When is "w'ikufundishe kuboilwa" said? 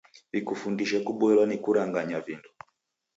0.31-1.43